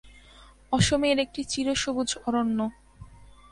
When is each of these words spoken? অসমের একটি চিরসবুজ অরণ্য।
অসমের 0.71 1.17
একটি 1.19 1.41
চিরসবুজ 1.43 2.09
অরণ্য। 2.27 2.59